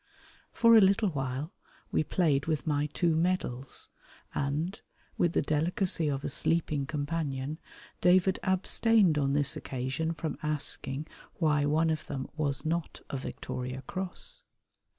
[0.51, 1.53] For a little while
[1.91, 3.89] we played with my two medals,
[4.33, 4.81] and,
[5.15, 7.59] with the delicacy of a sleeping companion,
[8.01, 13.83] David abstained on this occasion from asking why one of them was not a Victoria
[13.83, 14.41] Cross.